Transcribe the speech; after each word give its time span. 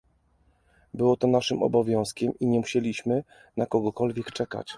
Było 0.93 1.17
to 1.17 1.27
naszym 1.27 1.63
obowiązkiem 1.63 2.33
i 2.39 2.47
nie 2.47 2.59
musieliśmy 2.59 3.23
na 3.57 3.65
kogokolwiek 3.65 4.31
czekać 4.31 4.69